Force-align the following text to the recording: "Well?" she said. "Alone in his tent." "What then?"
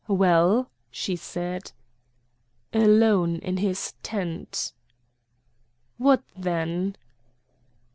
"Well?" 0.07 0.71
she 0.89 1.15
said. 1.15 1.73
"Alone 2.73 3.35
in 3.35 3.57
his 3.57 3.93
tent." 4.01 4.73
"What 5.99 6.23
then?" 6.35 6.95